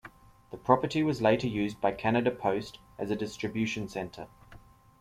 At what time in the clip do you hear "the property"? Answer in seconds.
0.49-1.03